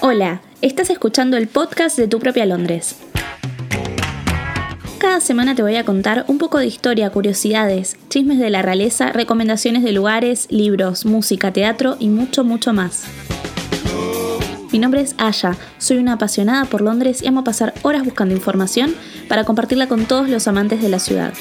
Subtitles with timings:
[0.00, 2.96] Hola, estás escuchando el podcast de Tu propia Londres.
[4.98, 9.12] Cada semana te voy a contar un poco de historia, curiosidades, chismes de la realeza,
[9.12, 13.04] recomendaciones de lugares, libros, música, teatro y mucho, mucho más.
[14.72, 18.94] Mi nombre es Aya, soy una apasionada por Londres y amo pasar horas buscando información
[19.28, 21.34] para compartirla con todos los amantes de la ciudad.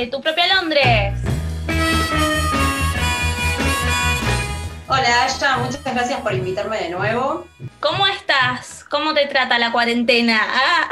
[0.00, 1.12] De Tu propia Londres.
[4.88, 7.46] Hola Aya, muchas gracias por invitarme de nuevo.
[7.80, 8.82] ¿Cómo estás?
[8.88, 10.40] ¿Cómo te trata la cuarentena?
[10.42, 10.88] Ah.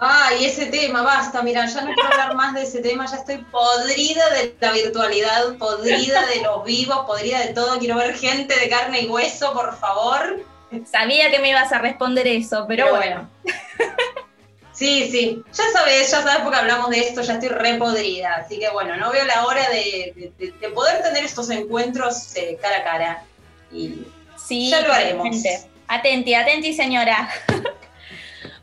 [0.00, 3.38] Ay, ese tema, basta, mira, ya no quiero hablar más de ese tema, ya estoy
[3.38, 8.68] podrida de la virtualidad, podrida de los vivos, podrida de todo, quiero ver gente de
[8.68, 10.44] carne y hueso, por favor.
[10.84, 13.28] Sabía que me ibas a responder eso, pero, bueno.
[14.78, 18.60] Sí, sí, ya sabes, ya sabes porque hablamos de esto, ya estoy re podrida, así
[18.60, 20.32] que bueno, no veo la hora de,
[20.72, 23.24] poder tener estos encuentros eh, cara a cara.
[23.72, 24.04] Y
[24.36, 25.36] sí, ya lo haremos.
[25.88, 27.28] Atenti, atenti, señora.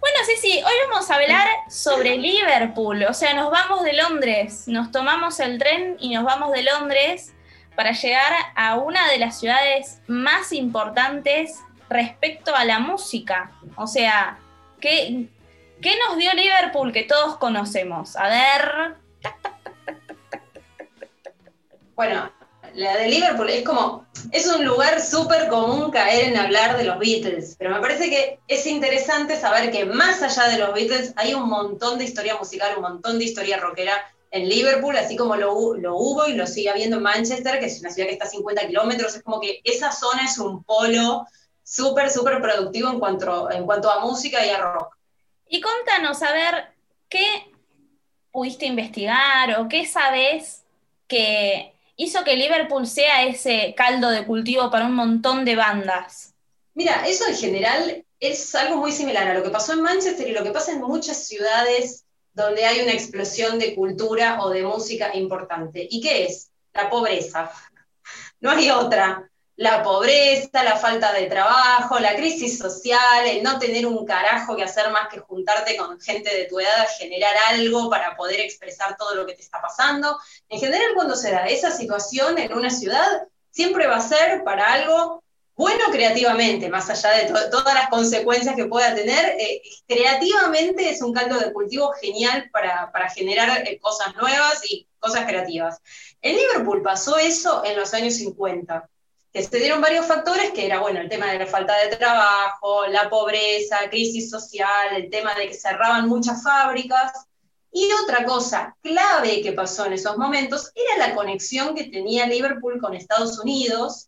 [0.05, 4.67] Bueno, sí, sí, hoy vamos a hablar sobre Liverpool, o sea, nos vamos de Londres,
[4.67, 7.33] nos tomamos el tren y nos vamos de Londres
[7.75, 11.59] para llegar a una de las ciudades más importantes
[11.89, 13.51] respecto a la música.
[13.77, 14.37] O sea,
[14.79, 15.27] ¿qué,
[15.85, 18.15] qué nos dio Liverpool que todos conocemos?
[18.15, 18.95] A ver.
[21.93, 22.31] Bueno,
[22.73, 26.97] la de Liverpool es como, es un lugar súper común caer en hablar de los
[26.97, 31.35] Beatles, pero me parece que es interesante saber que más allá de los Beatles hay
[31.35, 33.93] un montón de historia musical, un montón de historia rockera
[34.31, 37.79] en Liverpool, así como lo, lo hubo y lo sigue habiendo en Manchester, que es
[37.81, 41.27] una ciudad que está a 50 kilómetros, es como que esa zona es un polo
[41.63, 44.94] súper, súper productivo en cuanto, en cuanto a música y a rock.
[45.47, 46.65] Y contanos, a ver,
[47.09, 47.25] ¿qué
[48.31, 50.63] pudiste investigar o qué sabes
[51.07, 56.33] que hizo que Liverpool sea ese caldo de cultivo para un montón de bandas?
[56.73, 60.33] Mira, eso en general es algo muy similar a lo que pasó en Manchester y
[60.33, 65.15] lo que pasa en muchas ciudades donde hay una explosión de cultura o de música
[65.15, 65.87] importante.
[65.89, 66.51] ¿Y qué es?
[66.73, 67.51] La pobreza.
[68.41, 73.85] No hay otra la pobreza, la falta de trabajo, la crisis social, el no tener
[73.85, 77.89] un carajo que hacer más que juntarte con gente de tu edad a generar algo
[77.89, 80.19] para poder expresar todo lo que te está pasando.
[80.49, 84.73] En general, cuando se da esa situación en una ciudad, siempre va a ser para
[84.73, 85.23] algo
[85.55, 91.13] bueno creativamente, más allá de todas las consecuencias que pueda tener, eh, creativamente es un
[91.13, 95.79] caldo de cultivo genial para, generar eh, cosas nuevas y cosas creativas.
[96.21, 98.89] En Liverpool pasó eso en los años 50
[99.35, 102.87] que se dieron varios factores, que era, bueno, el tema de la falta de trabajo,
[102.87, 107.11] la pobreza, crisis social, el tema de que cerraban muchas fábricas.
[107.69, 112.79] Y otra cosa clave que pasó en esos momentos era la conexión que tenía Liverpool
[112.79, 114.07] con Estados Unidos.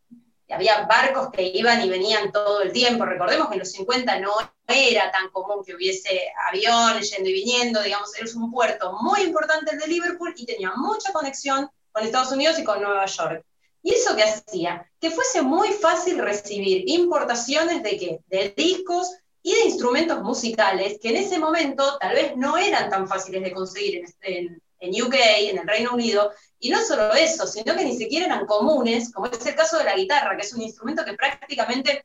[0.49, 3.03] había barcos que iban y venían todo el tiempo.
[3.03, 4.31] Recordemos que en los 50 no
[4.65, 9.71] era tan común que hubiese aviones yendo y viniendo, digamos, era un puerto muy importante
[9.73, 13.43] el de Liverpool y tenía mucha conexión con Estados Unidos y con Nueva York.
[13.87, 14.85] ¿Y eso qué hacía?
[14.99, 18.19] Que fuese muy fácil recibir importaciones de qué?
[18.27, 19.09] De discos
[19.41, 23.53] y de instrumentos musicales que en ese momento tal vez no eran tan fáciles de
[23.53, 26.33] conseguir en, en, UK, en el Reino Unido.
[26.59, 29.85] Y no solo eso, sino que ni siquiera eran comunes, como es el caso de
[29.85, 32.03] la guitarra, que es un instrumento que prácticamente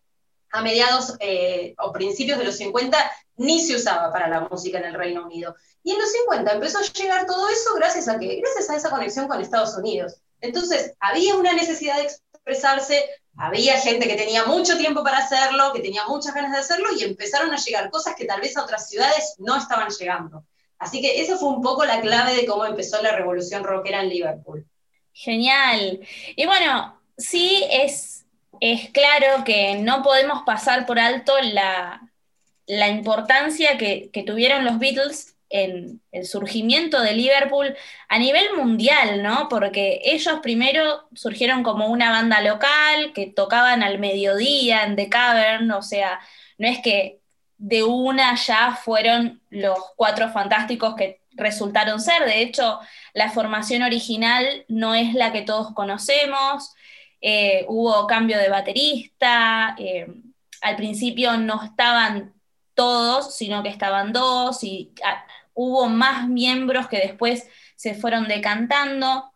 [0.52, 2.96] a mediados eh, o principios de los 50
[3.38, 5.56] ni se usaba para la música en el Reino Unido.
[5.82, 8.90] Y en los 50 empezó a llegar todo eso gracias a que, gracias a esa
[8.90, 10.22] conexión con Estados Unidos.
[10.42, 15.80] Entonces, había una necesidad de expresarse, había gente que tenía mucho tiempo para hacerlo, que
[15.80, 18.88] tenía muchas ganas de hacerlo y empezaron a llegar cosas que tal vez a otras
[18.90, 20.44] ciudades no estaban llegando.
[20.78, 24.08] Así que esa fue un poco la clave de cómo empezó la revolución rockera en
[24.08, 24.66] Liverpool.
[25.12, 26.00] Genial.
[26.34, 28.26] Y bueno, sí es,
[28.60, 32.00] es claro que no podemos pasar por alto la,
[32.88, 37.76] importancia que, que tuvieron los Beatles en el surgimiento de Liverpool
[38.08, 39.48] a nivel mundial, ¿no?
[39.48, 45.70] Porque ellos primero surgieron como una banda local que tocaban al mediodía en The Cavern,
[45.70, 46.20] o sea,
[46.58, 47.20] no es que
[47.58, 52.80] de una ya fueron los cuatro fantásticos que resultaron ser, de hecho,
[53.14, 56.74] la formación original no es la que todos conocemos,
[57.20, 60.06] eh, hubo cambio de baterista, eh,
[60.60, 62.34] al principio no estaban
[62.74, 64.92] todos, sino que estaban dos, y
[65.54, 69.32] hubo más miembros que después se fueron decantando.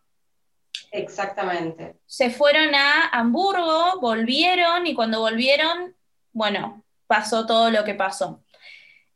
[0.92, 1.96] Exactamente.
[2.06, 5.94] Se fueron a Hamburgo, volvieron y cuando volvieron,
[6.32, 8.42] bueno, pasó todo lo que pasó.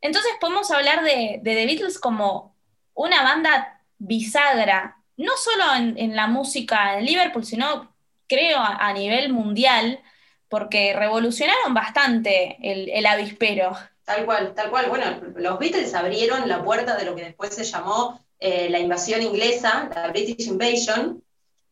[0.01, 2.55] Entonces podemos hablar de, The Beatles como
[2.93, 7.93] una banda bisagra, no solo en, la música en Liverpool, sino
[8.27, 10.01] creo a, nivel mundial,
[10.51, 13.71] porque revolucionaron bastante el, avispero.
[14.03, 14.89] Tal cual, tal cual.
[14.89, 15.05] Bueno,
[15.37, 19.89] los Beatles abrieron la puerta de lo que después se llamó eh, la invasión inglesa,
[19.95, 21.23] la British Invasion,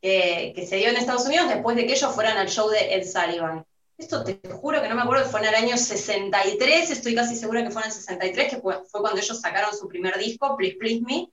[0.01, 3.05] que se dio en Estados Unidos después de que ellos fueran al show de Ed
[3.05, 3.65] Sullivan.
[3.97, 7.65] Esto te juro que no me acuerdo, fue en el año 63, estoy casi segura
[7.65, 11.01] que fue en el 63, que fue, cuando ellos sacaron su primer disco, Please Please
[11.05, 11.29] Me.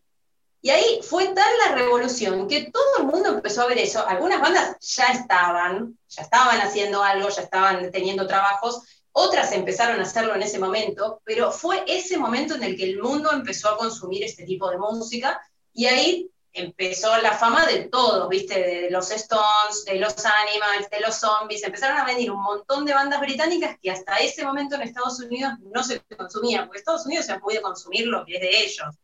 [0.67, 4.05] Y ahí fue tal la revolución que todo el mundo empezó a ver eso.
[4.05, 8.83] Algunas bandas ya estaban, ya estaban haciendo algo, ya estaban teniendo trabajos,
[9.13, 13.01] otras empezaron a hacerlo en ese momento, pero fue ese momento en el que el
[13.01, 15.41] mundo empezó a consumir este tipo de música
[15.73, 18.59] y ahí empezó la fama de todos, ¿viste?
[18.59, 21.63] De los Stones, de los Animals, de los Zombies.
[21.63, 25.53] Empezaron a venir un montón de bandas británicas que hasta ese momento en Estados Unidos
[25.73, 28.97] no se consumían, porque Estados Unidos se ha podido consumir lo que es de ellos.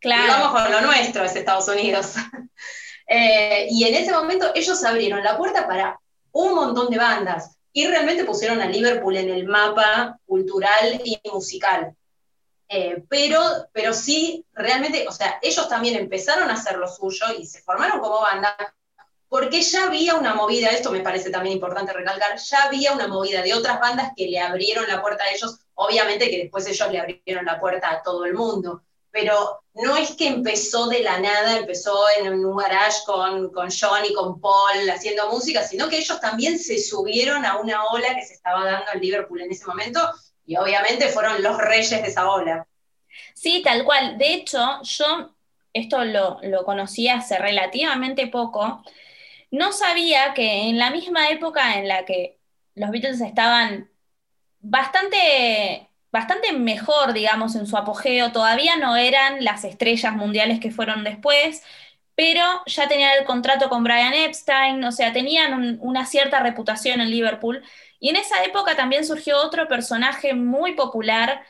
[0.00, 0.24] Claro.
[0.24, 2.14] Y vamos con lo nuestro, es Estados Unidos.
[3.10, 5.98] Eh, y en ese momento ellos abrieron la puerta para
[6.30, 11.96] un montón de bandas y realmente pusieron a Liverpool en el mapa cultural y musical.
[12.68, 13.40] Eh, pero,
[13.72, 17.98] pero sí, realmente, o sea, ellos también empezaron a hacer lo suyo y se formaron
[18.00, 18.54] como banda,
[19.28, 23.40] porque ya había una movida, esto me parece también importante recalcar, ya había una movida
[23.40, 27.00] de otras bandas que le abrieron la puerta a ellos, obviamente que después ellos le
[27.00, 28.82] abrieron la puerta a todo el mundo,
[29.18, 34.04] pero no es que empezó de la nada, empezó en un garage con, con John
[34.08, 38.24] y con Paul haciendo música, sino que ellos también se subieron a una ola que
[38.24, 40.00] se estaba dando en Liverpool en ese momento
[40.46, 42.66] y obviamente fueron los reyes de esa ola.
[43.34, 44.18] Sí, tal cual.
[44.18, 45.34] De hecho, yo
[45.72, 48.84] esto lo, lo conocí hace relativamente poco.
[49.50, 52.38] No sabía que en la misma época en la que
[52.74, 53.90] los Beatles estaban
[54.60, 61.04] bastante, bastante mejor, digamos, en su apogeo, todavía no eran las estrellas mundiales que fueron
[61.04, 61.62] después,
[62.14, 67.10] pero ya tenían el contrato con Brian Epstein, o sea, tenían una cierta reputación en
[67.10, 67.62] Liverpool.
[68.00, 71.42] Y en esa época también surgió otro personaje muy popular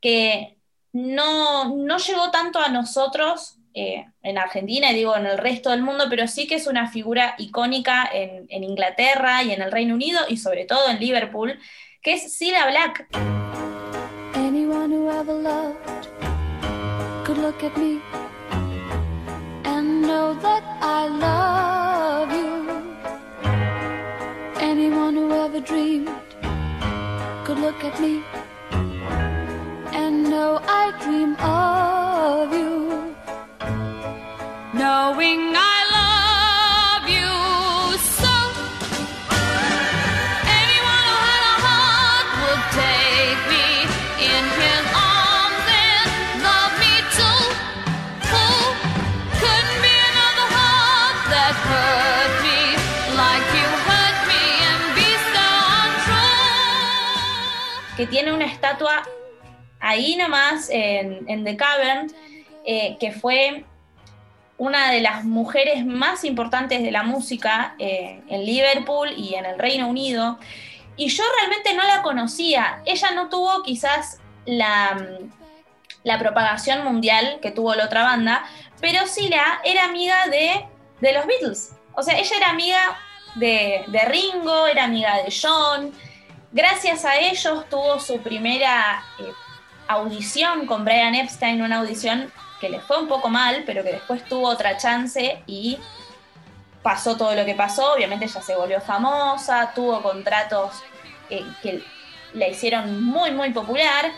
[0.00, 0.58] que
[0.92, 5.82] no, no llegó tanto a nosotros eh, en Argentina y digo en el resto del
[5.82, 9.94] mundo, pero sí que es una figura icónica en, en, Inglaterra y en el Reino
[9.94, 11.58] Unido y sobre todo en Liverpool,
[12.02, 13.39] que es Cilla Black.
[15.20, 16.08] Ever loved
[17.26, 18.00] could look at me
[19.64, 22.52] and know that I love you.
[24.70, 26.08] Anyone who ever dreamed
[27.44, 28.22] could look at me
[29.92, 33.14] and know I dream of you.
[34.72, 35.69] Knowing I
[58.00, 59.02] que tiene una estatua
[59.78, 62.10] ahí nomás en, The Cavern,
[62.64, 63.66] eh, que fue
[64.56, 69.58] una de las mujeres más importantes de la música eh, en Liverpool y en el
[69.58, 70.38] Reino Unido.
[70.96, 72.80] Y yo realmente no la conocía.
[72.86, 75.18] Ella no tuvo quizás la,
[76.02, 78.46] la propagación mundial que tuvo la otra banda,
[78.80, 80.64] pero sí la, era amiga de,
[81.02, 81.72] de los Beatles.
[81.92, 82.80] O sea, ella era amiga
[83.34, 85.92] de, de Ringo, era amiga de John,
[86.52, 89.32] Gracias a ellos tuvo su primera eh,
[89.86, 94.24] audición con Brian Epstein, una audición que le fue un poco mal, pero que después
[94.24, 95.78] tuvo otra chance y
[96.82, 97.92] pasó todo lo que pasó.
[97.92, 100.82] Obviamente ella se volvió famosa, tuvo contratos
[101.28, 101.84] eh, que
[102.34, 104.10] la hicieron muy, muy popular,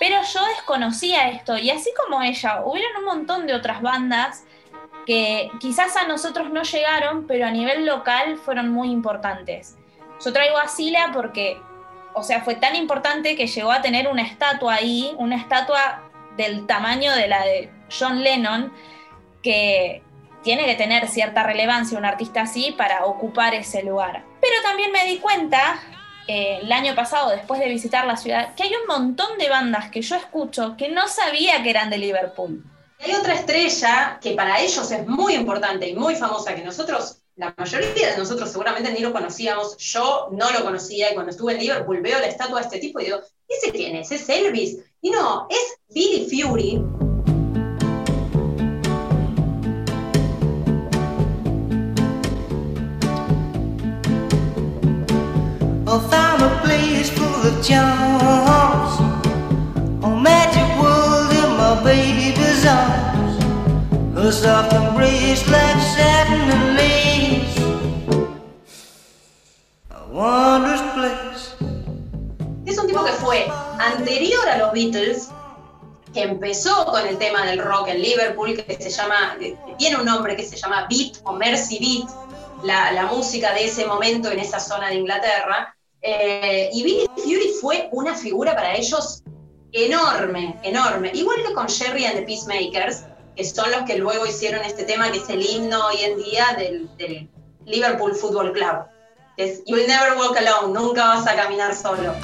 [0.00, 4.44] pero yo desconocía esto y así como ella, hubieron un montón de otras bandas
[5.06, 9.76] que quizás a nosotros no llegaron, pero a nivel local fueron muy importantes.
[10.24, 11.60] Yo traigo a Sila porque
[12.18, 16.02] o sea, fue tan importante que llegó a tener una estatua ahí, una estatua
[16.38, 18.72] del tamaño de la de John Lennon,
[19.42, 20.02] que
[20.42, 24.24] tiene que tener cierta relevancia un artista así para ocupar ese lugar.
[24.40, 25.78] Pero también me di cuenta
[26.26, 29.90] eh, el año pasado, después de visitar la ciudad, que hay un montón de bandas
[29.90, 32.64] que yo escucho que no sabía que eran de Liverpool.
[32.98, 37.54] Hay otra estrella que para ellos es muy importante y muy famosa, que nosotros la
[37.58, 41.58] mayoría de nosotros seguramente ni lo conocíamos, yo no lo conocía y cuando estuve en
[41.60, 44.10] Liverpool veo la estatua de este tipo y digo, ¿ese quién es?
[44.10, 44.78] ¿Es Elvis?
[45.02, 46.82] Y no, es Billy Fury.
[55.88, 58.98] Oh, found a place full of charms.
[60.02, 60.64] Oh, magic
[62.62, 63.44] songs,
[64.14, 66.76] who soft and breeze like satin and.
[70.16, 71.54] Wondrous place.
[72.64, 73.46] Es un tipo que fue
[73.78, 75.28] anterior a los Beatles,
[76.14, 80.06] que empezó con el tema del rock en Liverpool, que se llama, que tiene un
[80.06, 84.38] nombre que se llama Beat o Mercy Beat, la, la música de ese momento en
[84.38, 85.76] esa zona de Inglaterra.
[86.00, 89.22] Eh, y Billy Fury fue una figura para ellos
[89.72, 91.10] enorme, enorme.
[91.12, 93.04] Igual que con Jerry and the Peacemakers,
[93.36, 96.46] que son los que luego hicieron este tema que es el himno hoy en día
[96.56, 97.28] del, del
[97.66, 98.95] Liverpool Football Club.
[99.36, 102.14] Es You'll never walk alone, nunca vas a caminar solo.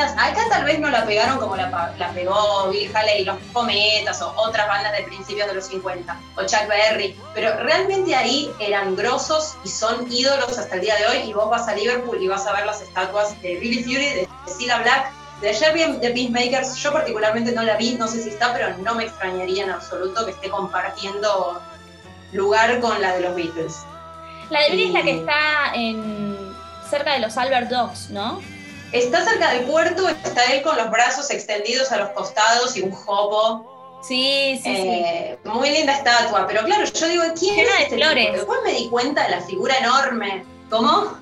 [0.00, 4.22] Bandas, acá tal vez no la pegaron como la, pegó Bill Haley y los Cometas
[4.22, 8.96] o otras bandas de principios de los 50, o Chuck Berry, pero realmente ahí eran
[8.96, 12.28] grosos y son ídolos hasta el día de hoy y vos vas a Liverpool y
[12.28, 16.76] vas a ver las estatuas de Billy Fury, de Cilla Black, de Jerry de Peacemakers,
[16.76, 20.24] yo particularmente no la vi, no sé si está, pero no me extrañaría en absoluto
[20.26, 21.60] que esté compartiendo
[22.32, 23.76] lugar con la de los Beatles.
[24.50, 26.54] La de Billy es la que está en
[26.88, 28.40] cerca de los Albert Dogs, ¿no?
[28.92, 32.90] Está cerca del puerto, está él con los brazos extendidos a los costados y un
[32.90, 34.00] jopo.
[34.02, 34.88] Sí, sí, sí.
[34.88, 38.32] Eh, muy linda estatua, pero claro, yo digo, ¿quién Llena de este flores.
[38.32, 40.44] Después me di cuenta de la figura enorme.
[40.70, 41.18] ¿Cómo?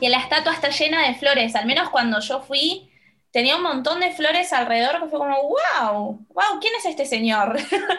[0.00, 2.90] Que la estatua está llena de flores, al menos cuando yo fui,
[3.32, 7.56] tenía un montón de flores alrededor que fue como, wow, wow, ¿quién es este señor?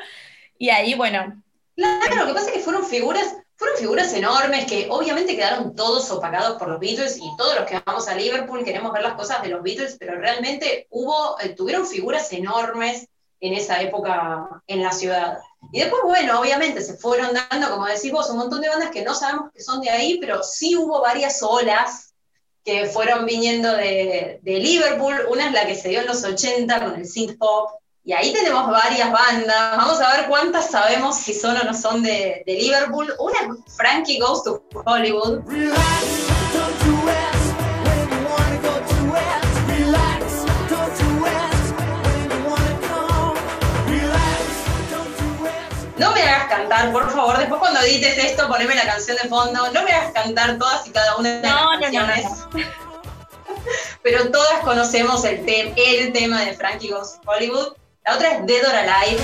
[0.58, 1.42] y ahí, bueno.
[1.76, 6.10] Claro, lo que pasa es que fueron figuras fueron figuras enormes que obviamente quedaron todos
[6.12, 9.42] opacados por los Beatles y todos los que vamos a Liverpool queremos ver las cosas
[9.42, 13.08] de los Beatles, pero realmente hubo, eh, tuvieron figuras enormes
[13.40, 15.38] en esa época en la ciudad.
[15.72, 19.04] Y después, bueno, obviamente se fueron dando, como decís vos, un montón de bandas que
[19.04, 22.14] no sabemos que son de ahí, pero sí hubo varias olas
[22.64, 25.26] que fueron viniendo de, de Liverpool.
[25.30, 27.72] Una es la que se dio en los 80 con el synth pop,
[28.06, 29.78] y ahí tenemos varias bandas.
[29.78, 33.14] Vamos a ver cuántas sabemos si son o no son de, Liverpool.
[33.18, 35.40] Una es Frankie Goes to Hollywood.
[45.98, 47.38] No me hagas cantar, por favor.
[47.38, 49.72] Después cuando edites esto, poneme la canción de fondo.
[49.72, 52.26] No me hagas cantar todas y cada una de las canciones.
[54.04, 57.78] Pero todas conocemos el, el tema de Frankie Goes to Hollywood.
[58.06, 59.18] La otra es Dead or Alive.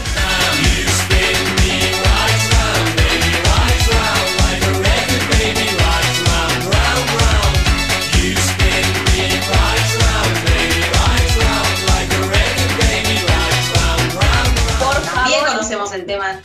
[15.13, 16.41] También conocemos el tema.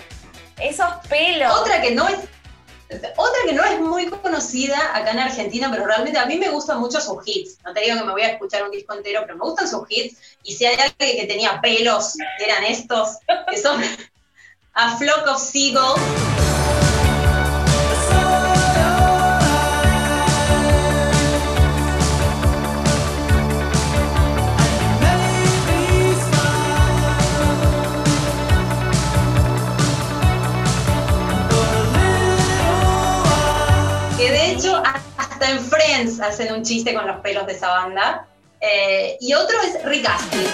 [0.61, 1.53] Esos pelos.
[1.61, 2.17] Otra que no es
[3.17, 6.81] otra que no es muy conocida acá en Argentina, pero realmente a mí me gustan
[6.81, 7.59] mucho sus hits.
[7.65, 9.85] No te digo que me voy a escuchar un disco entero, pero me gustan sus
[9.89, 10.19] hits.
[10.43, 13.19] Y si hay alguien que tenía pelos, eran estos,
[13.51, 13.83] que son
[14.75, 16.01] A Flock of Seagulls.
[36.25, 38.27] Hacen un chiste con los pelos de esa banda.
[38.61, 40.47] Eh, y otro es Rick Astley.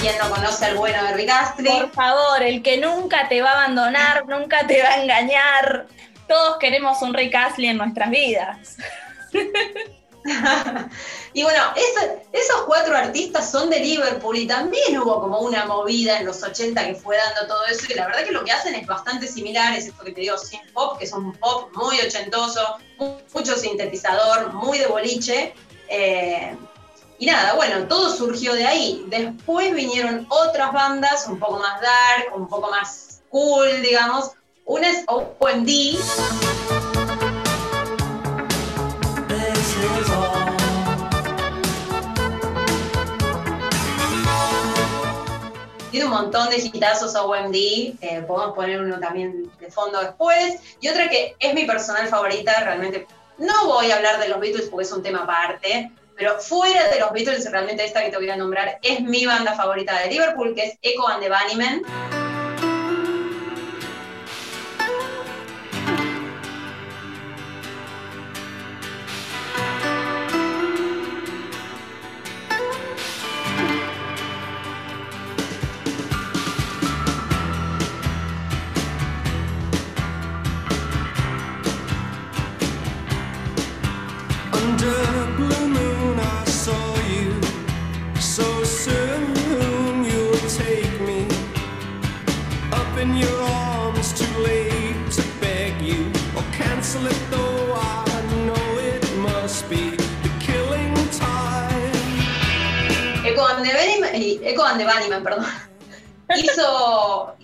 [0.00, 1.80] ¿Quién no conoce al bueno de Rick Astley?
[1.80, 5.86] Por favor, el que nunca te va a abandonar, nunca te va a engañar
[6.28, 8.76] todos queremos un Rick Astley en nuestras vidas.
[11.32, 11.62] y bueno,
[12.32, 16.86] esos cuatro artistas son de Liverpool y también hubo como una movida en los 80
[16.86, 19.74] que fue dando todo eso y la verdad que lo que hacen es bastante similar,
[19.74, 22.78] es esto que te digo, synth pop, que es un pop muy ochentoso,
[23.32, 25.54] mucho sintetizador, muy de boliche.
[25.88, 26.54] Eh,
[27.18, 29.04] y nada, bueno, todo surgió de ahí.
[29.08, 34.32] Después vinieron otras bandas un poco más dark, un poco más cool, digamos,
[34.68, 35.66] una es OMD.
[45.90, 50.60] Tiene un montón de hitazos OMD, podemos poner uno también de fondo después.
[50.80, 53.06] Y otra que es mi personal favorita, realmente
[53.38, 57.00] no voy a hablar de los Beatles porque es un tema aparte, pero fuera de
[57.00, 60.54] los Beatles, realmente esta que te voy a nombrar es mi banda favorita de Liverpool,
[60.54, 62.27] que es Echo and the Bunnymen.
[104.42, 105.46] Echo and the Bunnymen, perdón,
[106.36, 107.36] hizo,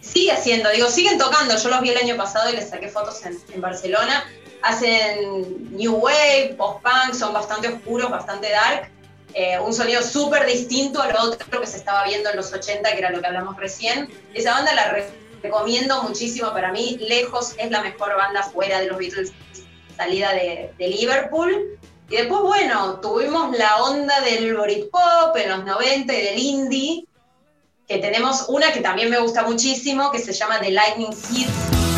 [0.00, 3.20] sigue haciendo, digo, siguen tocando, yo los vi el año pasado y les saqué fotos
[3.24, 4.24] en, Barcelona,
[4.62, 8.90] hacen New Wave, post-punk, son bastante oscuros, bastante dark,
[9.34, 12.88] eh, un sonido súper distinto a lo otro que se estaba viendo en los 80,
[12.92, 14.08] que era lo que hablamos recién.
[14.32, 14.96] Esa banda la
[15.42, 19.32] recomiendo muchísimo para mí, lejos es la mejor banda fuera de los Beatles,
[19.96, 21.78] salida de, de Liverpool.
[22.08, 27.06] Y después, bueno, tuvimos la onda del Britpop en los 90 y del indie,
[27.88, 31.93] que tenemos una que también me gusta muchísimo, que se llama The Lightning Seeds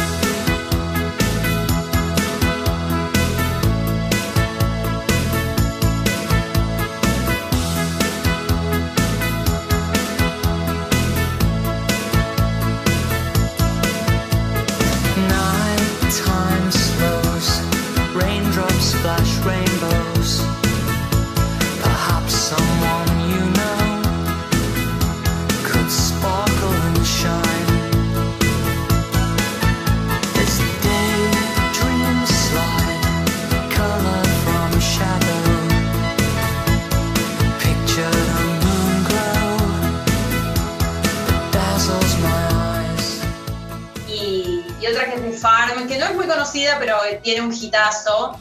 [47.27, 48.39] tiene un hitazo.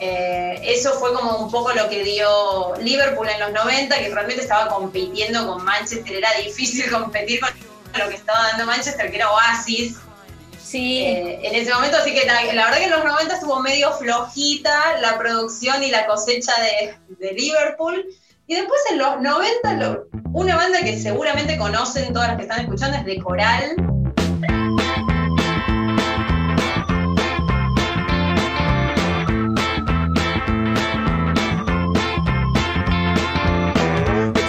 [0.00, 4.42] Eh, eso fue como un poco lo que dio Liverpool en los 90, que realmente
[4.42, 6.14] estaba compitiendo con Manchester.
[6.14, 7.50] Era difícil competir con
[7.98, 9.96] lo que estaba dando Manchester, que era Oasis.
[10.62, 11.00] Sí.
[11.00, 14.98] Eh, en ese momento, así que la, verdad que en los 90 estuvo medio flojita
[15.00, 18.04] la producción y la cosecha de, de Liverpool.
[18.46, 22.98] Y después en los 90, una banda que seguramente conocen todas las que están escuchando
[22.98, 23.97] es de Coral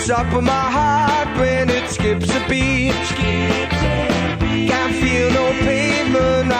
[0.10, 2.94] top of my heart when it skips a beat.
[4.68, 6.52] Can't feel no pavement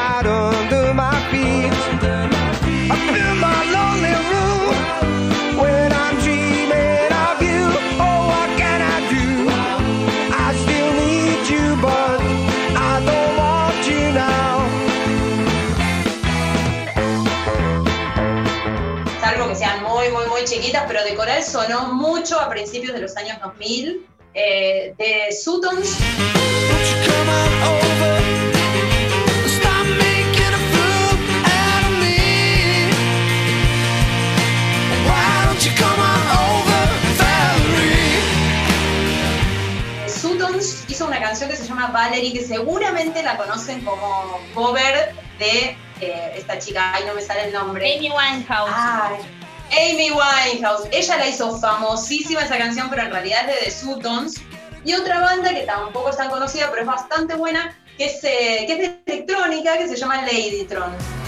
[20.50, 25.98] chiquitas, pero de coral sonó mucho a principios de los años 2000, eh, de Sutons.
[40.08, 45.78] Sutons hizo una canción que se llama Valerie, que seguramente la conocen como cover de
[46.02, 47.96] eh, esta chica, ay no me sale el nombre.
[47.96, 49.39] Amy Winehouse.
[49.72, 50.88] Amy Winehouse.
[50.92, 54.42] Ella la hizo famosísima esa canción, pero en realidad es de The Sutons.
[54.86, 58.64] Y otra banda que tampoco es tan conocida, pero es bastante buena, que es, eh,
[58.66, 61.19] que es de electrónica, que se llama Ladytron.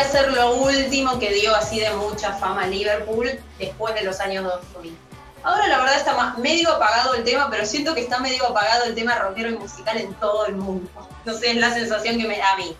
[0.00, 4.02] Vendría a ser lo último que dio así de mucha fama a Liverpool después de
[4.02, 4.96] los años 2000.
[5.42, 8.84] Ahora la verdad está más, medio apagado el tema, pero siento que está medio apagado
[8.84, 10.90] el tema rockero y musical en todo el mundo.
[11.24, 12.76] No sé, es la sensación que me da a mí.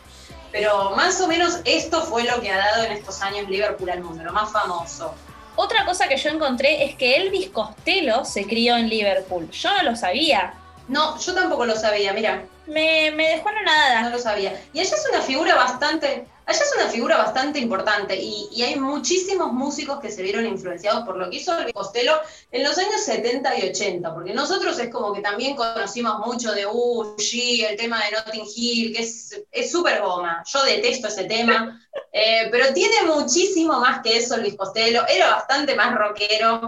[0.53, 4.03] Pero más o menos esto fue lo que ha dado en estos años Liverpool al
[4.03, 5.15] mundo, lo más famoso.
[5.57, 9.51] Otra cosa que yo encontré es que Elvis Costello se crió en Liverpool.
[9.51, 10.55] Yo no lo sabía.
[10.89, 12.45] No, yo tampoco lo sabía, mira.
[12.67, 14.03] Me, me dejó en nada.
[14.03, 14.61] No lo sabía.
[14.73, 19.53] Y ella es una figura bastante, Allá es una figura bastante importante y, hay muchísimos
[19.53, 22.15] músicos que se vieron influenciados por lo que hizo Elvis Costello
[22.51, 26.67] en los años 70 y 80, porque nosotros es como que también conocimos mucho de
[26.67, 30.43] uh, el tema de Notting Hill, que es súper goma.
[30.53, 31.81] Yo detesto ese tema,
[32.13, 35.07] eh, pero tiene muchísimo más que eso Elvis Costello.
[35.07, 36.63] Era bastante más rockero.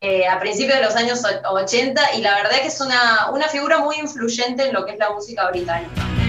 [0.00, 3.78] Eh, a principios de los años 80 y la verdad que es una, una figura
[3.78, 6.27] muy influyente en lo que es la música británica.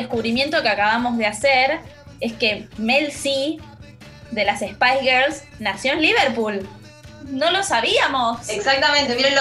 [0.00, 1.80] Descubrimiento que acabamos de hacer
[2.20, 3.58] es que Mel C
[4.30, 6.68] de las Spice Girls nació en Liverpool.
[7.24, 8.48] No lo sabíamos.
[8.48, 9.34] Exactamente, miren,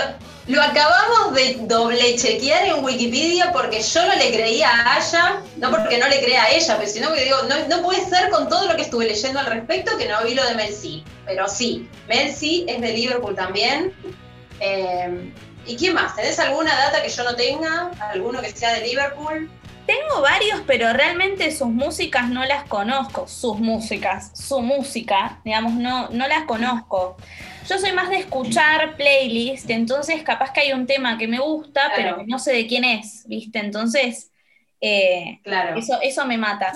[0.48, 5.72] lo, acabamos de doble chequear en Wikipedia porque yo no le creía a ella, no
[5.72, 7.38] porque no le crea a ella, pero sino que digo,
[7.70, 10.46] no, puede ser con todo lo que estuve leyendo al respecto que no vi lo
[10.46, 11.04] de Mel C.
[11.26, 13.94] Pero sí, Mel C es de Liverpool también.
[14.60, 15.32] Eh,
[15.68, 16.16] ¿Y quién más?
[16.16, 17.92] ¿Tenés alguna data que yo no tenga?
[18.00, 19.50] ¿Alguno que sea de Liverpool?
[19.88, 23.28] Tengo varios, pero realmente sus músicas no las conozco.
[23.28, 27.16] Sus músicas, su música, digamos, no, no las conozco.
[27.70, 31.92] Yo soy más de escuchar playlist, entonces capaz que hay un tema que me gusta,
[31.96, 33.60] pero no sé de quién es, ¿viste?
[33.60, 34.32] Entonces,
[34.80, 35.78] eh, claro.
[35.78, 36.74] eso, eso me mata.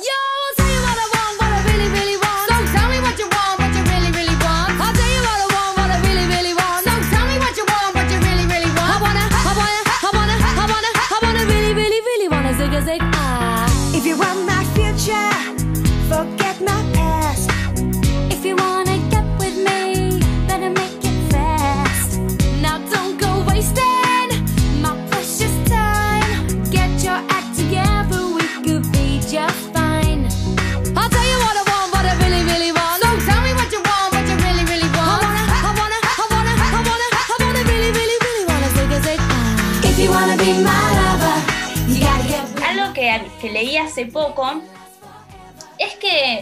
[1.93, 2.30] que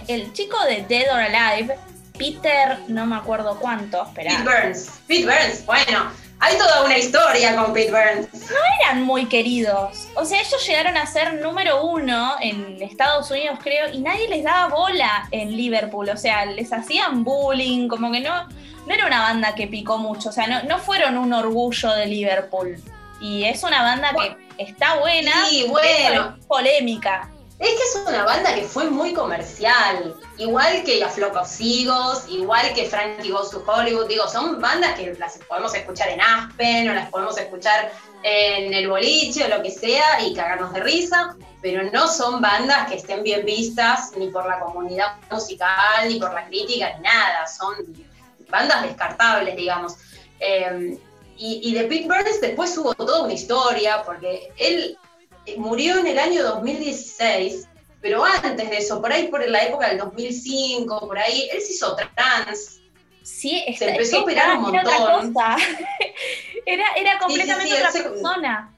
[0.09, 1.77] el chico de Dead or Alive,
[2.17, 4.31] Peter, no me acuerdo cuánto, espera.
[4.31, 8.49] Pete Burns, Pete Burns, bueno, hay toda una historia con Pete Burns.
[8.49, 10.07] No eran muy queridos.
[10.15, 14.43] O sea, ellos llegaron a ser número uno en Estados Unidos, creo, y nadie les
[14.43, 16.09] daba bola en Liverpool.
[16.09, 18.47] O sea, les hacían bullying, como que no,
[18.87, 20.29] no era una banda que picó mucho.
[20.29, 22.81] O sea, no, no fueron un orgullo de Liverpool.
[23.21, 26.35] Y es una banda que está buena, sí, bueno.
[26.39, 27.29] es polémica.
[27.59, 33.31] Es que es una banda que fue muy comercial, igual que Aflocos igual que Frankie
[33.31, 37.37] Goes to Hollywood, digo, son bandas que las podemos escuchar en Aspen o las podemos
[37.37, 37.91] escuchar
[38.23, 42.87] en el boliche o lo que sea y cagarnos de risa, pero no son bandas
[42.87, 47.45] que estén bien vistas ni por la comunidad musical, ni por la crítica, ni nada,
[47.45, 47.75] son
[48.49, 49.95] bandas descartables, digamos.
[50.39, 50.97] Eh,
[51.41, 54.97] y, de Pete Burns después hubo toda una historia, porque él
[55.57, 57.67] murió en el año 2016,
[58.01, 61.73] pero antes de eso, por ahí por la época del 2005, por ahí, él se
[61.73, 62.81] hizo trans.
[63.23, 65.33] Sí, se empezó a operar un montón.
[66.65, 68.75] Era, era, completamente otra persona.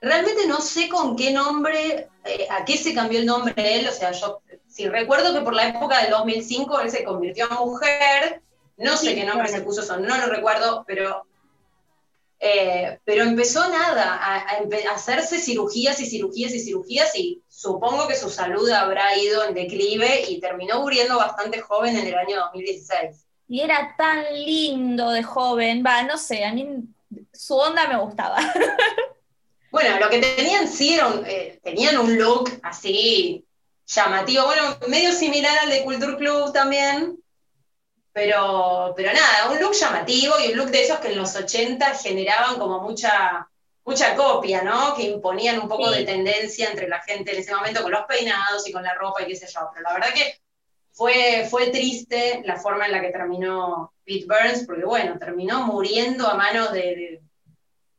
[0.00, 3.88] Realmente no sé con qué nombre, eh, a qué se cambió el nombre de él,
[3.88, 7.56] o sea, yo sí recuerdo que por la época del 2005 él se convirtió en
[7.56, 8.42] mujer
[8.76, 11.26] no sé qué nombre se puso eso, no lo recuerdo, pero,
[12.46, 14.58] eh, pero empezó nada, a,
[14.94, 20.26] hacerse cirugías y cirugías y cirugías y supongo que su salud habrá ido en declive
[20.28, 23.24] y terminó muriendo bastante joven en el año 2016.
[23.48, 26.68] Y era tan lindo de joven, va, no sé, a mí
[27.32, 28.36] su onda me gustaba.
[29.70, 33.44] Bueno, lo que tenían sí era eh, tenían un look así
[33.84, 37.18] llamativo, bueno, medio similar al de Culture Club también,
[38.14, 41.96] pero, pero nada, un look llamativo y un look de esos que en los 80
[41.96, 43.48] generaban como mucha,
[43.84, 44.94] mucha copia, ¿no?
[44.94, 48.68] Que imponían un poco de tendencia entre la gente en ese momento con los peinados
[48.68, 49.68] y con la ropa y qué sé yo.
[49.74, 50.40] Pero la verdad que
[50.92, 56.28] fue, fue triste la forma en la que terminó Pete Burns, porque bueno, terminó muriendo
[56.28, 57.20] a manos de,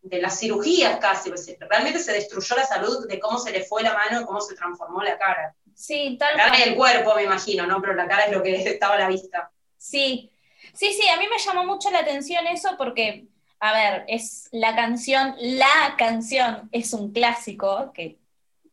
[0.02, 1.28] de, las cirugías casi.
[1.28, 4.56] Pues, realmente se destruyó la salud de cómo se le fue la mano, cómo se
[4.56, 5.54] transformó la cara.
[5.74, 7.82] Sí, tal La cara y el cuerpo, me imagino, ¿no?
[7.82, 9.52] Pero la cara es lo que estaba a la vista.
[9.88, 10.32] Sí,
[10.74, 13.26] sí, sí, a mí me llamó mucho la atención eso porque,
[13.60, 18.18] a ver, es la canción, la canción es un clásico que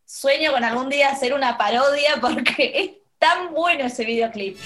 [0.06, 4.58] sueño con algún día hacer una parodia porque es tan bueno ese videoclip.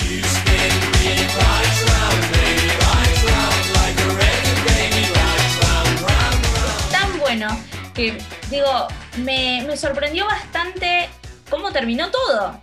[6.92, 7.48] Tan bueno
[7.92, 8.16] que,
[8.50, 11.08] digo, me, sorprendió bastante
[11.50, 12.60] cómo terminó todo.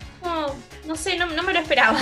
[0.86, 2.00] No, sé, no, me lo esperaba.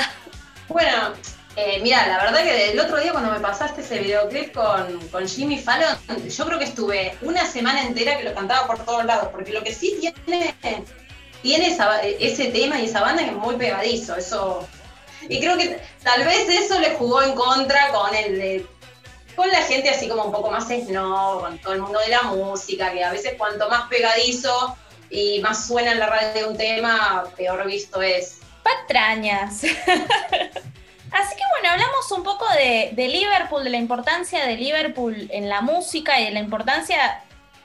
[0.68, 1.14] Bueno,
[1.56, 5.28] eh, mira, la verdad que el otro día cuando me pasaste ese videoclip con, con,
[5.28, 5.98] Jimmy Fallon,
[6.30, 9.64] yo creo que estuve una semana entera que lo cantaba por todos lados, porque lo
[9.64, 10.56] que sí tiene
[11.42, 11.76] tiene
[12.20, 14.68] ese tema y esa banda que es muy pegadizo, eso.
[15.28, 18.66] Y creo que tal vez eso le jugó en contra con el de,
[19.36, 22.24] con la gente así como un poco más snob, con todo el mundo de la
[22.24, 24.76] música, que a veces cuanto más pegadizo
[25.10, 28.40] y más suena en la radio un tema, peor visto es.
[28.64, 29.62] Patrañas.
[31.12, 35.50] Así que bueno, hablamos un poco de, de, Liverpool, de la importancia de Liverpool en
[35.50, 37.22] la música y de la importancia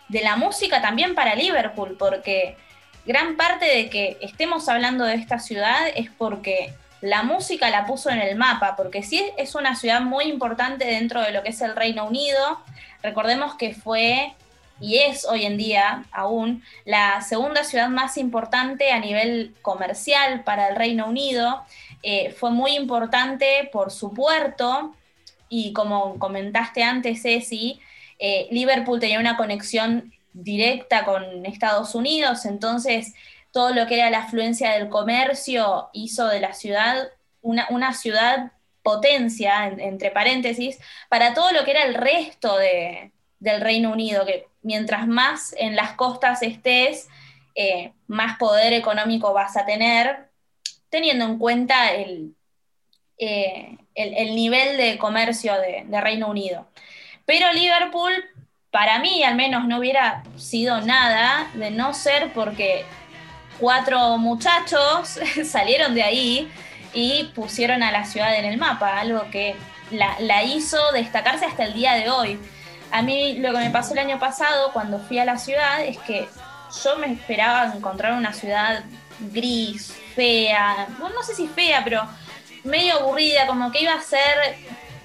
[0.09, 2.57] de la música también para Liverpool, porque
[3.05, 8.11] gran parte de que estemos hablando de esta ciudad es porque la música la puso
[8.11, 11.61] en el mapa, porque sí es una ciudad muy importante dentro de lo que es
[11.61, 12.61] el Reino Unido.
[13.03, 14.35] Recordemos que fue
[14.81, 20.69] y es hoy en día aún la segunda ciudad más importante a nivel comercial para
[20.69, 21.65] el Reino Unido.
[22.09, 24.95] Eh, fue muy importante por su puerto.
[25.49, 27.81] Y como comentaste antes, Ceci,
[28.21, 33.14] eh, Liverpool tenía una conexión directa con Estados Unidos, entonces
[33.51, 37.09] todo lo que era la afluencia del comercio hizo de la ciudad
[37.42, 44.25] una, ciudad potencia, entre paréntesis, para todo lo que era el resto del Reino Unido,
[44.25, 47.09] que mientras más en las costas estés,
[47.57, 50.29] eh, más poder económico vas a tener,
[50.97, 52.35] teniendo en cuenta el,
[53.19, 53.77] eh,
[54.35, 56.67] nivel de comercio de, de Reino Unido.
[57.25, 58.13] Pero Liverpool
[58.71, 62.85] para mí al menos no hubiera sido nada de no ser porque
[63.59, 66.53] cuatro muchachos salieron de ahí
[66.93, 69.57] y pusieron a la ciudad en el mapa, algo que
[69.91, 72.39] la, hizo destacarse hasta el día de hoy.
[72.91, 75.99] A mí lo que me pasó el año pasado cuando fui a la ciudad es
[75.99, 76.29] que
[76.85, 78.85] yo me esperaba encontrar una ciudad
[79.19, 82.03] gris, fea, no sé si fea, pero
[82.65, 84.57] medio aburrida, como que iba a ser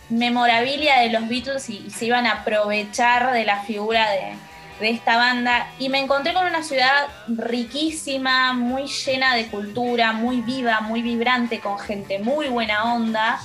[0.09, 4.35] memorabilia de los Beatles y, se iban a aprovechar de la figura de,
[4.81, 5.67] esta banda.
[5.77, 11.59] Y me encontré con una ciudad riquísima, muy llena de cultura, muy viva, muy vibrante,
[11.59, 13.39] con gente muy buena onda.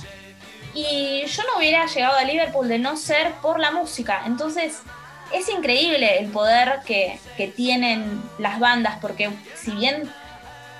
[0.73, 4.23] Y yo no hubiera llegado a Liverpool de no ser por la música.
[4.25, 4.81] Entonces
[5.31, 7.19] es increíble el poder que,
[7.55, 10.09] tienen las bandas, porque si bien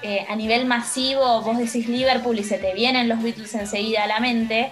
[0.02, 4.08] eh, a nivel masivo vos decís Liverpool y se te vienen los Beatles enseguida a
[4.08, 4.72] la mente,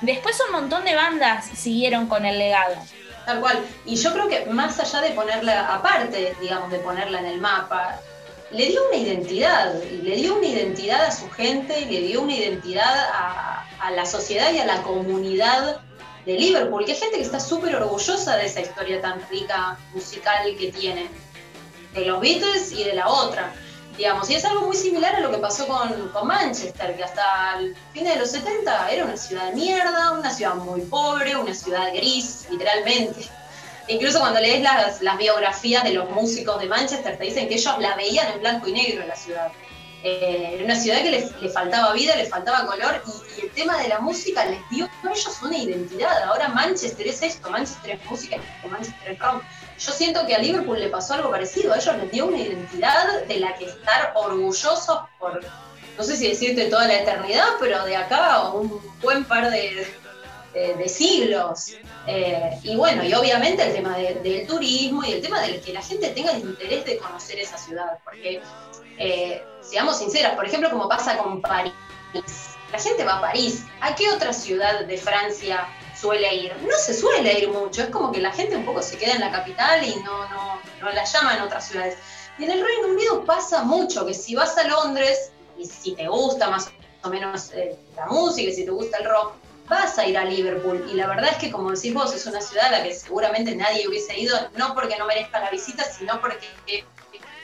[0.00, 2.76] Después un montón de bandas siguieron con el legado.
[3.26, 3.58] Tal cual.
[3.84, 7.98] Y yo creo que más allá de ponerla aparte, digamos, de ponerla en el mapa,
[8.50, 12.34] le dio una identidad, le dio una identidad a su gente, y le dio una
[12.34, 15.80] identidad a, a la sociedad y a la comunidad
[16.24, 20.56] de Liverpool, que hay gente que está súper orgullosa de esa historia tan rica musical
[20.58, 21.08] que tiene,
[21.92, 23.52] de los Beatles y de la otra
[23.98, 27.76] digamos, y es algo muy similar a lo que pasó con, Manchester, que hasta el
[27.92, 31.92] fin de los 70 era una ciudad de mierda, una ciudad muy pobre, una ciudad
[31.92, 33.28] gris, literalmente.
[33.88, 37.74] Incluso cuando lees las, las biografías de los músicos de Manchester, te dicen que ellos
[37.80, 39.50] la veían en blanco y negro en la ciudad.
[40.04, 43.02] Eh, era una ciudad que le faltaba vida, le faltaba color,
[43.36, 46.22] y, el tema de la música les dio a ellos una identidad.
[46.22, 48.36] Ahora Manchester es esto, Manchester es música,
[48.70, 49.42] Manchester es rock.
[49.78, 53.22] Yo siento que a Liverpool le pasó algo parecido, a ellos les dio una identidad
[53.24, 55.40] de la que estar orgullosos por,
[55.96, 59.86] no sé si decirte toda la eternidad, pero de acá un buen par de,
[60.88, 61.74] siglos.
[62.08, 65.82] Eh, y bueno, y obviamente el tema del turismo y el tema de que la
[65.82, 68.42] gente tenga el interés de conocer esa ciudad, porque
[68.98, 71.72] eh, seamos sinceras, por ejemplo, como pasa con París.
[72.72, 73.64] La gente va a París.
[73.80, 75.68] ¿A qué otra ciudad de Francia
[76.00, 76.56] suele ir?
[76.62, 77.82] No se suele ir mucho.
[77.82, 80.60] Es como que la gente un poco se queda en la capital y no, no,
[80.80, 81.96] no la llama en otras ciudades.
[82.38, 86.06] Y en el Reino Unido pasa mucho que si vas a Londres y si te
[86.06, 86.70] gusta más
[87.02, 89.34] o menos eh, la música, y si te gusta el rock,
[89.68, 90.86] vas a ir a Liverpool.
[90.90, 93.54] Y la verdad es que, como decís vos, es una ciudad a la que seguramente
[93.54, 96.84] nadie hubiese ido, no porque no merezca la visita, sino porque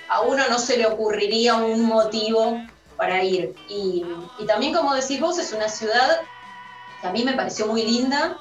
[0.08, 2.60] a uno no se le ocurriría un motivo
[2.96, 3.54] para ir.
[3.68, 4.04] Y,
[4.46, 6.20] también, como decís vos, es una ciudad
[7.00, 8.38] que a mí me pareció muy linda,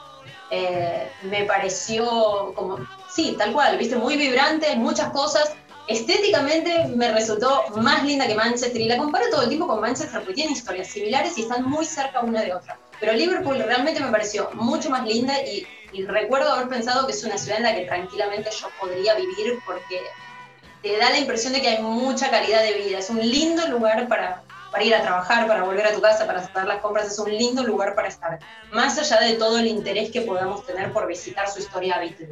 [0.55, 2.77] eh, me pareció como,
[3.09, 5.55] sí, tal cual, viste, muy vibrante, muchas cosas.
[5.87, 10.19] Estéticamente me resultó más linda que Manchester y la comparo todo el tiempo con Manchester
[10.19, 12.77] porque tienen historias similares y están muy cerca una de otra.
[12.99, 17.23] Pero Liverpool realmente me pareció mucho más linda y, y recuerdo haber pensado que es
[17.23, 20.01] una ciudad en la que tranquilamente yo podría vivir porque
[20.83, 22.99] te da la impresión de que hay mucha calidad de vida.
[22.99, 26.39] Es un lindo lugar para, para ir a trabajar, para volver a tu casa, para
[26.39, 28.39] hacer las compras, es un lindo lugar para estar,
[28.71, 32.31] más allá de todo el interés que podamos tener por visitar su historia habitual.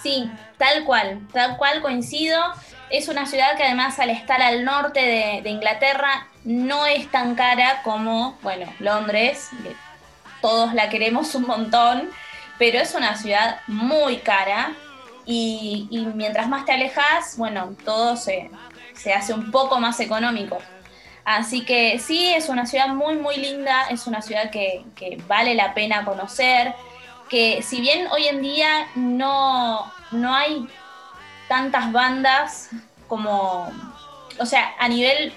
[0.00, 2.40] Sí, tal cual, tal cual coincido.
[2.88, 7.82] Es una ciudad que además al estar al norte de, Inglaterra no es tan cara
[7.82, 9.50] como, bueno, Londres,
[10.40, 12.10] todos la queremos un montón,
[12.58, 14.72] pero es una ciudad muy cara
[15.26, 18.50] y, mientras más te alejas, bueno, todo se,
[19.14, 20.58] hace un poco más económico.
[21.30, 25.54] Así que sí, es una ciudad muy, muy linda, es una ciudad que, que vale
[25.54, 26.74] la pena conocer
[27.28, 30.66] que si bien hoy en día no, no hay
[31.46, 32.70] tantas bandas
[33.06, 33.70] como,
[34.38, 35.34] o sea, a nivel,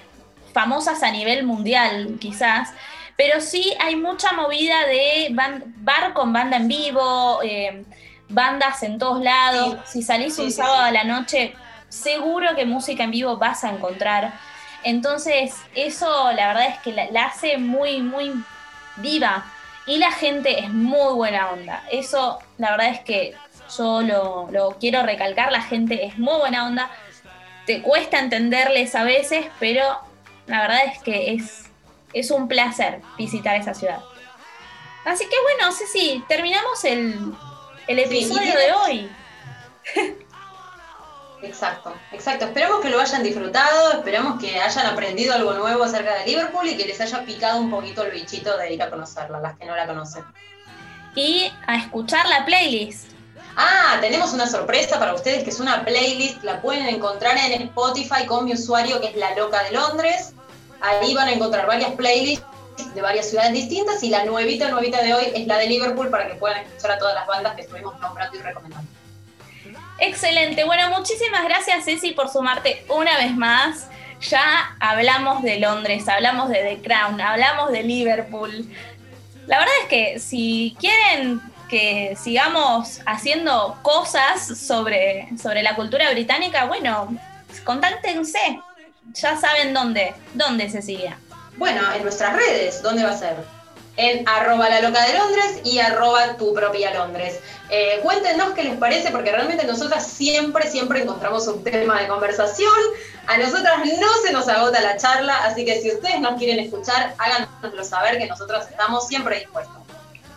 [0.54, 2.70] famosas a nivel mundial quizás,
[3.18, 5.28] pero sí hay mucha movida de
[5.76, 7.84] bar con banda en vivo, eh,
[8.30, 11.54] bandas en todos lados, si salís un sábado a la noche,
[11.90, 14.32] seguro que música en vivo vas a encontrar.
[14.84, 18.32] Entonces, eso la verdad es que la hace muy, muy
[18.96, 19.44] viva
[19.86, 21.82] y la gente es muy buena onda.
[21.90, 23.34] Eso, la verdad es que
[23.76, 26.90] yo lo, quiero recalcar, la gente es muy buena onda.
[27.66, 29.98] Te cuesta entenderles a veces, pero
[30.46, 31.64] la verdad es que es,
[32.12, 34.00] es un placer visitar esa ciudad.
[35.04, 37.34] Así que bueno, Ceci, terminamos el,
[37.88, 39.10] el episodio de hoy.
[41.42, 42.44] Exacto, exacto.
[42.44, 46.76] Esperamos que lo hayan disfrutado, esperamos que hayan aprendido algo nuevo acerca de Liverpool y
[46.76, 49.74] que les haya picado un poquito el bichito de ir a conocerla, las que no
[49.74, 50.24] la conocen.
[51.16, 53.10] Y a escuchar la playlist.
[53.56, 58.24] Ah, tenemos una sorpresa para ustedes que es una playlist, la pueden encontrar en Spotify
[58.26, 60.32] con mi usuario que es La Loca de Londres.
[60.80, 62.46] Ahí van a encontrar varias playlists
[62.94, 66.28] de varias ciudades distintas y la nuevita, nuevita de hoy es la de Liverpool para
[66.28, 69.01] que puedan escuchar a todas las bandas que estuvimos nombrando y recomendando.
[70.04, 70.64] Excelente.
[70.64, 73.86] Bueno, muchísimas gracias, Ceci, por sumarte una vez más.
[74.20, 78.68] Ya hablamos de Londres, hablamos de The Crown, hablamos de Liverpool.
[79.46, 86.64] La verdad es que si quieren que sigamos haciendo cosas sobre, sobre la cultura británica,
[86.64, 87.16] bueno,
[87.62, 88.60] contáctense.
[89.14, 91.14] Ya saben dónde, dónde se sigue.
[91.56, 93.36] Bueno, en nuestras redes, ¿dónde va a ser?
[93.96, 97.40] En arroba la loca de Londres y arroba tu propia Londres.
[97.70, 102.72] Eh, cuéntenos qué les parece, porque realmente nosotras siempre, siempre encontramos un tema de conversación.
[103.26, 107.14] A nosotras no se nos agota la charla, así que si ustedes nos quieren escuchar,
[107.18, 109.76] háganoslo saber que nosotros estamos siempre dispuestos.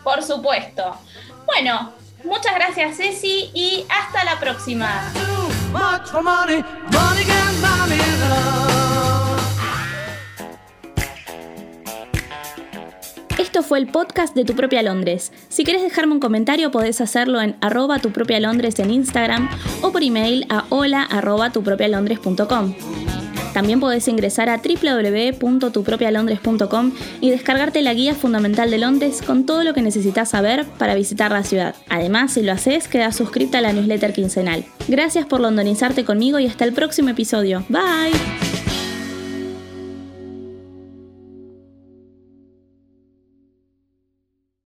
[0.04, 0.98] Por supuesto.
[1.46, 5.12] Bueno, muchas gracias Ceci y hasta la próxima.
[13.56, 15.32] Esto fue el podcast de Tu Propia Londres.
[15.48, 19.50] Si quieres dejarme un comentario podés hacerlo en arroba tu propia Londres en Instagram
[19.82, 22.76] o por email a hola arroba tupropialondres.com.
[23.54, 26.92] También podés ingresar a www.tupropialondres.com
[27.22, 31.32] y descargarte la guía fundamental de Londres con todo lo que necesitas saber para visitar
[31.32, 31.76] la ciudad.
[31.88, 34.66] Además, si lo haces, quedas suscrita a la newsletter quincenal.
[34.90, 37.64] Gracias por londonizarte conmigo y hasta el próximo episodio.
[37.70, 38.65] Bye.